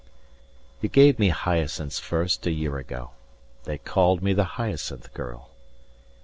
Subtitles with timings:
[0.81, 3.11] "You gave me hyacinths first a year ago;
[3.65, 5.51] 35 They called me the hyacinth girl."